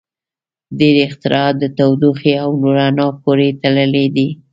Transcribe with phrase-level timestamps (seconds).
[0.77, 4.27] •ډیری اختراعات د تودوخې او رڼا پورې تړلي دي.